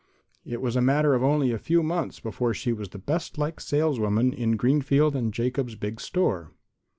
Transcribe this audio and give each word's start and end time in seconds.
It 0.43 0.63
was 0.63 0.75
a 0.75 0.81
matter 0.81 1.13
of 1.13 1.21
only 1.21 1.51
a 1.51 1.59
few 1.59 1.83
months 1.83 2.19
before 2.19 2.55
she 2.55 2.73
was 2.73 2.89
the 2.89 2.97
best 2.97 3.37
liked 3.37 3.61
saleswoman 3.61 4.33
in 4.33 4.55
Greenfield 4.57 5.31
& 5.31 5.31
Jacobs' 5.31 5.75
big 5.75 5.99
store. 6.01 6.49